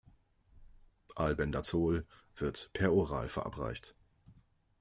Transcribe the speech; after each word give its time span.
Albendazol 1.15 2.07
wird 2.35 2.71
peroral 2.73 3.29
verabreicht. 3.29 3.93